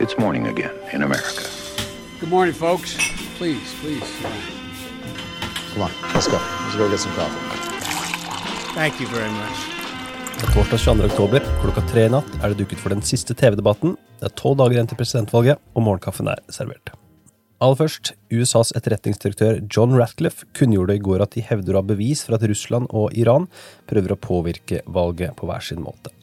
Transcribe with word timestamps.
It's 0.00 0.16
morning 0.16 0.46
again 0.46 0.70
in 0.92 1.02
America. 1.02 1.42
Good 2.20 2.30
morning, 2.30 2.54
folks. 2.54 2.94
Please, 3.36 3.74
please. 3.80 4.10
Come 5.74 5.82
on, 5.82 5.90
let's 6.14 6.28
go. 6.28 6.38
Let's 6.38 6.76
go 6.76 6.88
get 6.88 7.00
some 7.00 7.12
coffee. 7.14 7.40
Thank 8.76 9.00
you 9.00 9.08
very 9.08 9.30
much. 9.30 9.58
Er 10.38 10.52
torsdag 10.54 10.78
22. 10.78 11.04
oktober, 11.04 11.42
klokka 11.62 11.82
tre 11.90 12.04
i 12.06 12.12
natt 12.14 12.30
er 12.38 12.52
det 12.54 12.60
duket 12.60 12.78
for 12.78 12.94
den 12.94 13.02
siste 13.02 13.34
TV-debatten. 13.34 13.96
Det 14.20 14.28
er 14.28 14.36
tolv 14.38 14.60
dager 14.60 14.76
igjen 14.76 14.90
til 14.92 15.00
presidentvalget, 15.00 15.58
og 15.74 15.82
morgenkaffen 15.88 16.30
er 16.30 16.44
servert. 16.46 16.94
Aller 17.58 17.80
først, 17.80 18.12
USAs 18.30 18.70
etterretningsdirektør 18.78 19.58
John 19.66 19.98
Ratcliffe 19.98 20.46
kunngjorde 20.54 20.94
i 20.94 21.02
går 21.02 21.26
at 21.26 21.34
de 21.34 21.42
hevder 21.42 21.74
å 21.74 21.82
ha 21.82 21.88
bevis 21.90 22.22
for 22.22 22.38
at 22.38 22.46
Russland 22.46 22.86
og 22.94 23.18
Iran 23.18 23.50
prøver 23.90 24.14
å 24.14 24.20
påvirke 24.30 24.84
valget 24.86 25.34
på 25.34 25.50
hver 25.50 25.68
sin 25.72 25.82
måte. 25.82 26.14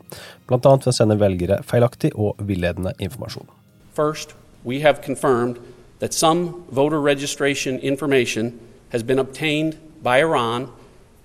Blant 0.48 0.64
annet 0.64 0.88
ved 0.88 0.96
å 0.96 0.98
sende 1.02 1.20
velgere 1.20 1.60
feilaktig 1.68 2.16
og 2.16 2.40
villedende 2.40 2.96
informasjon. 3.04 3.52
First, 3.96 4.34
we 4.66 4.82
have 4.82 5.02
confirmed 5.02 5.58
that 6.00 6.14
some 6.14 6.66
voter 6.70 7.00
registration 7.00 7.80
information 7.80 8.60
has 8.90 9.04
been 9.04 9.20
obtained 9.20 9.80
by 10.04 10.20
Iran 10.20 10.70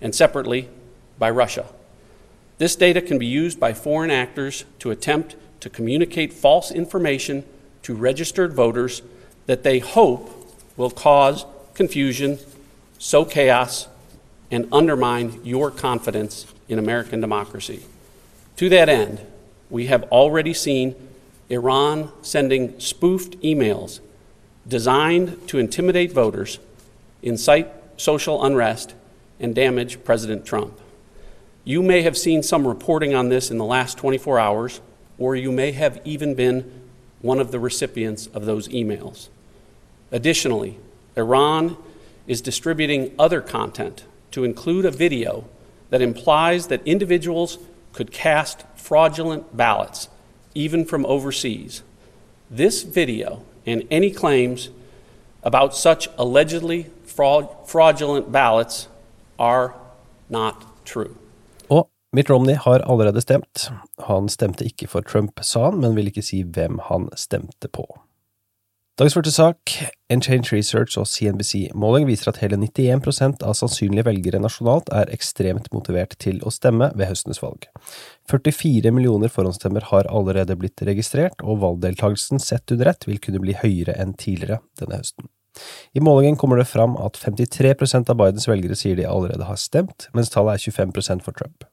and 0.00 0.14
separately 0.14 0.68
by 1.18 1.30
Russia. 1.30 1.66
This 2.58 2.76
data 2.76 3.02
can 3.02 3.18
be 3.18 3.26
used 3.26 3.58
by 3.58 3.72
foreign 3.72 4.12
actors 4.12 4.64
to 4.78 4.92
attempt 4.92 5.34
to 5.58 5.68
communicate 5.68 6.32
false 6.32 6.70
information 6.70 7.44
to 7.82 7.94
registered 7.94 8.52
voters 8.52 9.02
that 9.46 9.64
they 9.64 9.80
hope 9.80 10.30
will 10.76 10.90
cause 10.90 11.44
confusion, 11.74 12.38
sow 13.00 13.24
chaos, 13.24 13.88
and 14.48 14.68
undermine 14.70 15.40
your 15.42 15.72
confidence 15.72 16.46
in 16.68 16.78
American 16.78 17.20
democracy. 17.20 17.82
To 18.58 18.68
that 18.68 18.88
end, 18.88 19.20
we 19.70 19.86
have 19.86 20.04
already 20.04 20.54
seen 20.54 20.94
Iran 21.50 22.12
sending 22.22 22.78
spoofed 22.78 23.38
emails 23.42 24.00
designed 24.66 25.48
to 25.48 25.58
intimidate 25.58 26.12
voters, 26.12 26.60
incite 27.22 27.68
social 27.96 28.42
unrest, 28.42 28.94
and 29.40 29.54
damage 29.54 30.02
President 30.04 30.46
Trump. 30.46 30.78
You 31.64 31.82
may 31.82 32.02
have 32.02 32.16
seen 32.16 32.42
some 32.42 32.66
reporting 32.66 33.14
on 33.14 33.28
this 33.28 33.50
in 33.50 33.58
the 33.58 33.64
last 33.64 33.98
24 33.98 34.38
hours, 34.38 34.80
or 35.18 35.34
you 35.36 35.50
may 35.50 35.72
have 35.72 36.00
even 36.04 36.34
been 36.34 36.70
one 37.20 37.40
of 37.40 37.50
the 37.50 37.58
recipients 37.58 38.28
of 38.28 38.46
those 38.46 38.68
emails. 38.68 39.28
Additionally, 40.12 40.78
Iran 41.16 41.76
is 42.26 42.40
distributing 42.40 43.14
other 43.18 43.40
content 43.40 44.04
to 44.30 44.44
include 44.44 44.84
a 44.84 44.90
video 44.90 45.44
that 45.90 46.00
implies 46.00 46.68
that 46.68 46.86
individuals 46.86 47.58
could 47.92 48.12
cast 48.12 48.64
fraudulent 48.76 49.56
ballots, 49.56 50.08
even 50.54 50.84
from 50.84 51.06
overseas. 51.06 51.82
This 52.56 52.82
video 52.82 53.42
and 53.66 53.82
any 53.90 54.10
claims 54.10 54.70
about 55.42 55.76
such 55.76 56.08
allegedly 56.18 56.86
fraud, 57.04 57.48
fraudulent 57.66 58.32
ballots 58.32 58.88
are 59.38 59.74
not 60.28 60.54
true. 60.84 61.14
Og 61.68 61.88
Mitt 62.12 62.30
Romney 62.30 62.54
har 62.54 62.80
allerede 62.80 63.20
stemt. 63.20 63.70
Han 63.98 64.28
stemte 64.28 64.64
ikke 64.64 64.88
for 64.88 65.00
Trump, 65.00 65.40
sa 65.42 65.70
han, 65.70 65.80
men 65.80 65.96
vil 65.96 66.06
ikke 66.06 66.22
si 66.22 66.42
hvem 66.42 66.80
han 66.88 67.08
stemte 67.16 67.68
på. 67.68 67.86
Dagens 69.00 69.14
første 69.16 69.32
sak, 69.32 69.70
Enchange 70.12 70.50
Research 70.52 70.98
og 71.00 71.06
CNBC-måling 71.08 72.04
viser 72.04 72.28
at 72.34 72.42
hele 72.42 72.58
91% 72.60 73.40
av 73.48 73.54
sannsynlige 73.56 74.04
velgere 74.04 74.36
nasjonalt 74.44 74.90
er 74.92 75.08
ekstremt 75.14 75.70
motivert 75.72 76.18
til 76.20 76.42
å 76.44 76.52
stemme 76.52 76.90
ved 76.92 77.08
høstens 77.08 77.40
valg. 77.40 77.64
44 78.28 78.92
millioner 78.92 79.32
forhåndsstemmer 79.32 79.86
har 79.88 80.10
allerede 80.12 80.58
blitt 80.60 80.84
registrert, 80.84 81.40
og 81.40 81.62
valgdeltakelsen 81.62 82.44
sett 82.44 82.76
under 82.76 82.90
ett 82.92 83.06
vil 83.08 83.22
kunne 83.24 83.40
bli 83.40 83.54
høyere 83.56 83.94
enn 83.96 84.12
tidligere 84.20 84.60
denne 84.82 85.00
høsten. 85.00 85.30
I 85.96 86.04
målingen 86.04 86.36
kommer 86.36 86.60
det 86.60 86.68
fram 86.68 86.98
at 87.00 87.16
53% 87.16 88.12
av 88.12 88.20
Bidens 88.20 88.50
velgere 88.52 88.76
sier 88.76 89.00
de 89.00 89.08
allerede 89.08 89.48
har 89.48 89.56
stemt, 89.64 90.10
mens 90.12 90.28
tallet 90.36 90.60
er 90.60 90.76
25% 90.76 91.24
for 91.24 91.40
Trump. 91.40 91.64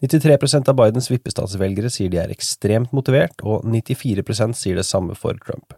93% 0.00 0.72
av 0.72 0.80
Bidens 0.80 1.12
vippestatsvelgere 1.12 1.92
sier 1.92 2.08
de 2.08 2.24
er 2.24 2.32
ekstremt 2.32 2.96
motivert, 2.96 3.44
og 3.44 3.68
94% 3.68 4.56
sier 4.64 4.80
det 4.80 4.88
samme 4.88 5.20
for 5.26 5.36
Trump. 5.44 5.76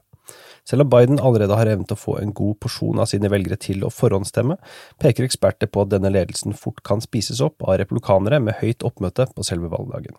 Selv 0.69 0.85
om 0.85 0.91
Biden 0.93 1.19
allerede 1.19 1.57
har 1.59 1.67
evnet 1.67 1.91
å 1.91 1.99
få 1.99 2.19
en 2.21 2.35
god 2.39 2.61
porsjon 2.63 3.01
av 3.03 3.09
sine 3.11 3.31
velgere 3.33 3.59
til 3.59 3.83
å 3.83 3.91
forhåndsstemme, 3.91 4.57
peker 5.03 5.27
eksperter 5.27 5.71
på 5.71 5.83
at 5.83 5.91
denne 5.95 6.13
ledelsen 6.15 6.55
fort 6.55 6.85
kan 6.87 7.03
spises 7.03 7.43
opp 7.43 7.65
av 7.67 7.81
republikanere 7.83 8.39
med 8.43 8.61
høyt 8.61 8.87
oppmøte 8.87 9.27
på 9.35 9.47
selve 9.47 9.73
valgdagen. 9.73 10.15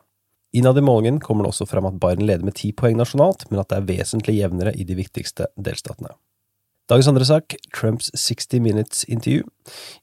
Innad 0.53 0.77
i 0.77 0.83
målingen 0.85 1.21
kommer 1.23 1.47
det 1.47 1.53
også 1.53 1.65
fram 1.65 1.87
at 1.89 1.95
Biden 2.01 2.27
leder 2.27 2.45
med 2.45 2.59
ti 2.59 2.73
poeng 2.75 2.99
nasjonalt, 2.99 3.47
men 3.49 3.63
at 3.63 3.71
det 3.71 3.79
er 3.79 3.87
vesentlig 3.87 4.37
jevnere 4.37 4.75
i 4.75 4.85
de 4.85 4.99
viktigste 4.99 5.47
delstatene. 5.55 6.13
Dagens 6.91 7.07
andre 7.07 7.25
sak, 7.25 7.55
Trumps 7.73 8.11
60 8.13 8.59
Minutes-intervju. 8.61 9.47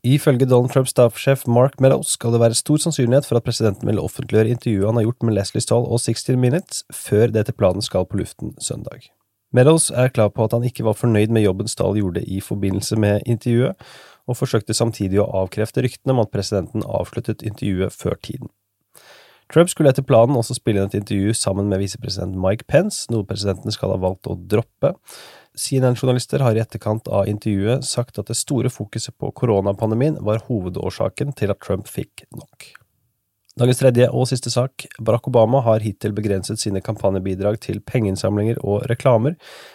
Ifølge 0.03 0.49
Donald 0.49 0.73
Trumps 0.73 0.95
staffsjef 0.95 1.45
Mark 1.47 1.77
Meadows 1.79 2.17
skal 2.17 2.33
det 2.33 2.41
være 2.41 2.57
stor 2.57 2.81
sannsynlighet 2.81 3.29
for 3.29 3.37
at 3.37 3.45
presidenten 3.45 3.93
vil 3.93 4.01
offentliggjøre 4.01 4.57
intervjuet 4.57 4.89
han 4.89 4.99
har 4.99 5.07
gjort 5.11 5.29
med 5.29 5.37
Leslie 5.37 5.63
Stahl 5.63 5.85
og 5.85 6.01
60 6.01 6.41
Minutes, 6.41 6.83
før 6.89 7.29
det 7.29 7.45
etter 7.45 7.59
planen 7.61 7.85
skal 7.85 8.09
på 8.09 8.19
luften 8.25 8.57
søndag. 8.59 9.13
Meadows 9.53 9.89
er 9.91 10.13
klar 10.15 10.31
på 10.31 10.45
at 10.47 10.55
han 10.55 10.65
ikke 10.67 10.85
var 10.87 10.95
fornøyd 10.99 11.33
med 11.35 11.43
jobben 11.43 11.69
Stahl 11.71 11.99
gjorde 11.99 12.23
i 12.23 12.39
forbindelse 12.45 12.99
med 13.01 13.27
intervjuet, 13.27 13.75
og 14.31 14.39
forsøkte 14.39 14.77
samtidig 14.77 15.19
å 15.19 15.31
avkrefte 15.43 15.83
ryktene 15.83 16.15
om 16.15 16.23
at 16.23 16.31
presidenten 16.31 16.87
avsluttet 16.87 17.43
intervjuet 17.43 17.95
før 17.95 18.19
tiden. 18.23 18.53
Trump 19.51 19.71
skulle 19.73 19.91
etter 19.91 20.07
planen 20.07 20.39
også 20.39 20.55
spille 20.55 20.79
inn 20.79 20.93
et 20.93 21.01
intervju 21.01 21.33
sammen 21.35 21.67
med 21.73 21.81
visepresident 21.83 22.37
Mike 22.39 22.69
Pence, 22.71 23.09
noe 23.11 23.27
presidenten 23.27 23.75
skal 23.75 23.97
ha 23.97 23.99
valgt 23.99 24.31
å 24.31 24.37
droppe. 24.39 24.93
CNN-journalister 25.59 26.45
har 26.47 26.55
i 26.55 26.63
etterkant 26.63 27.11
av 27.11 27.27
intervjuet 27.31 27.83
sagt 27.87 28.23
at 28.23 28.31
det 28.31 28.39
store 28.39 28.71
fokuset 28.71 29.17
på 29.19 29.33
koronapandemien 29.35 30.21
var 30.23 30.45
hovedårsaken 30.47 31.35
til 31.41 31.51
at 31.51 31.59
Trump 31.67 31.91
fikk 31.91 32.29
nok. 32.31 32.71
Dagens 33.61 33.77
tredje 33.77 34.07
og 34.09 34.25
siste 34.25 34.49
sak. 34.49 34.87
Barack 35.05 35.27
Obama 35.29 35.61
har 35.61 35.83
hittil 35.85 36.15
begrenset 36.17 36.63
sine 36.63 36.81
kampanjebidrag 36.81 37.59
til 37.61 37.83
pengeinnsamlinger 37.85 38.57
og 38.65 38.87
reklamer, 38.89 39.35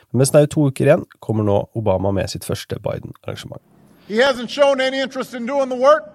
men 0.09 0.18
med 0.18 0.25
snaut 0.25 0.50
to 0.50 0.63
uker 0.72 0.88
igjen 0.88 1.03
kommer 1.22 1.46
nå 1.46 1.57
Obama 1.78 2.09
med 2.12 2.31
sitt 2.31 2.47
første 2.47 2.79
Biden-arrangement. 2.81 3.62
He 4.07 4.18
hasn't 4.18 4.50
shown 4.50 4.81
any 4.81 4.97
interest 4.97 5.35
in 5.35 5.46
doing 5.46 5.69
the 5.69 5.78
work 5.78 6.09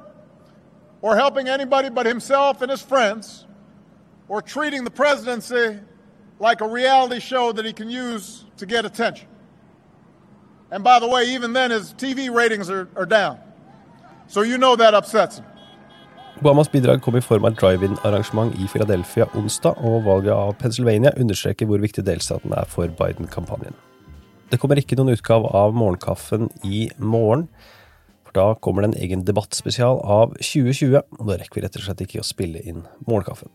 or 1.00 1.14
helping 1.14 1.48
anybody 1.48 1.90
but 1.90 2.06
himself 2.06 2.60
and 2.60 2.72
his 2.72 2.82
friends 2.82 3.46
or 4.28 4.42
treating 4.42 4.82
the 4.84 4.90
presidency 4.90 5.78
like 6.40 6.60
a 6.60 6.66
reality 6.66 7.20
show 7.20 7.52
that 7.52 7.64
he 7.64 7.72
can 7.72 7.88
use 7.88 8.46
to 8.56 8.66
get 8.66 8.84
attention. 8.84 9.28
And 10.72 10.82
by 10.82 10.98
the 10.98 11.08
way, 11.08 11.22
even 11.34 11.52
then, 11.52 11.70
his 11.70 11.94
TV 11.94 12.34
ratings 12.34 12.68
are, 12.68 12.88
are 12.96 13.06
down. 13.06 13.38
So 14.26 14.42
you 14.42 14.58
know 14.58 14.74
that 14.76 14.94
upsets 14.94 15.38
him. 15.38 15.44
Obamas 16.40 16.70
bidrag 16.72 17.02
kom 17.04 17.18
i 17.18 17.20
form 17.20 17.44
av 17.44 17.56
drive-in-arrangement 17.60 18.54
i 18.56 18.64
Philadelphia 18.72 19.26
onsdag, 19.36 19.76
og 19.84 20.06
valget 20.06 20.32
av 20.32 20.54
Pennsylvania 20.56 21.10
understreker 21.20 21.68
hvor 21.68 21.82
viktig 21.82 22.00
delstaten 22.06 22.54
er 22.56 22.68
for 22.72 22.88
Biden-kampanjen. 22.96 23.74
Det 24.48 24.56
kommer 24.62 24.80
ikke 24.80 24.96
noen 24.96 25.12
utgave 25.12 25.50
av 25.52 25.74
Morgenkaffen 25.76 26.46
i 26.64 26.86
morgen, 26.96 27.44
for 28.24 28.38
da 28.38 28.46
kommer 28.56 28.86
det 28.86 28.88
en 28.88 29.02
egen 29.04 29.24
debattspesial 29.28 30.00
av 30.00 30.32
2020, 30.38 31.02
og 31.18 31.28
da 31.28 31.36
rekker 31.42 31.60
vi 31.60 31.64
rett 31.66 31.76
og 31.76 31.84
slett 31.84 32.00
ikke 32.06 32.22
å 32.22 32.24
spille 32.24 32.62
inn 32.64 32.86
Morgenkaffen. 33.04 33.52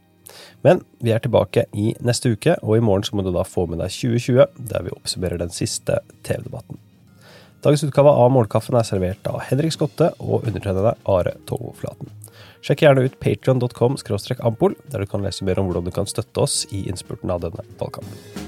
Men 0.62 0.84
vi 1.02 1.16
er 1.16 1.24
tilbake 1.26 1.64
i 1.74 1.96
neste 2.06 2.36
uke, 2.36 2.54
og 2.62 2.78
i 2.78 2.84
morgen 2.86 3.08
så 3.08 3.18
må 3.18 3.26
du 3.26 3.32
da 3.34 3.48
få 3.50 3.66
med 3.72 3.82
deg 3.82 3.96
2020, 3.96 4.62
der 4.70 4.86
vi 4.86 4.94
oppsummerer 4.94 5.42
den 5.42 5.56
siste 5.58 6.04
TV-debatten. 6.22 6.78
Dagens 7.66 7.88
utgave 7.90 8.14
av 8.14 8.30
Morgenkaffen 8.30 8.78
er 8.78 8.86
servert 8.86 9.26
av 9.32 9.42
Henrik 9.50 9.74
Skotte 9.74 10.12
og 10.22 10.46
undertegnede 10.46 10.94
Are 11.10 11.34
Togflaten. 11.50 12.14
Sjekk 12.66 12.86
gjerne 12.86 13.06
ut 13.06 13.20
patrion.com 13.22 14.00
ampol, 14.40 14.76
der 14.92 15.04
du 15.04 15.10
kan 15.10 15.24
lese 15.24 15.46
mer 15.46 15.60
om 15.60 15.70
hvordan 15.70 15.86
du 15.86 15.94
kan 15.96 16.10
støtte 16.10 16.48
oss 16.48 16.66
i 16.72 16.88
innspurten 16.90 17.32
av 17.32 17.46
denne 17.46 17.66
valgkampen. 17.80 18.45